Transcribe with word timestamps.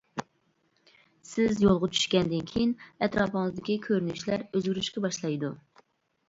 سىز 1.31 1.59
يولغا 1.63 1.89
چۈشكەندىن 1.97 2.47
كېيىن 2.53 2.71
ئەتراپىڭىزدىكى 2.87 3.77
كۆرۈنۈشلەر 3.85 4.47
ئۆزگىرىشكە 4.49 5.05
باشلايدۇ. 5.07 5.55